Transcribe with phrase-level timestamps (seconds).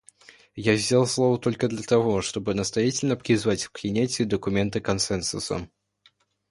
[0.55, 5.69] Я взял слово только для того, чтобы настоятельно призвать к принятию документа консенсусом.